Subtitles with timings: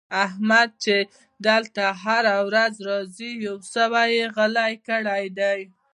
[0.25, 0.95] احمد چې
[1.47, 5.59] دلته هره ورځ راځي؛ يو سوی يې غلی کړی دی.